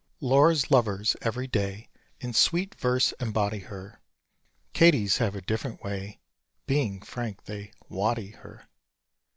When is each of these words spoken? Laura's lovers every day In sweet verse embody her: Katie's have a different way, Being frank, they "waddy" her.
Laura's 0.19 0.71
lovers 0.71 1.15
every 1.21 1.45
day 1.45 1.87
In 2.19 2.33
sweet 2.33 2.73
verse 2.73 3.11
embody 3.19 3.59
her: 3.59 4.01
Katie's 4.73 5.19
have 5.19 5.35
a 5.35 5.41
different 5.41 5.83
way, 5.83 6.19
Being 6.65 7.01
frank, 7.03 7.43
they 7.43 7.71
"waddy" 7.87 8.31
her. 8.31 8.67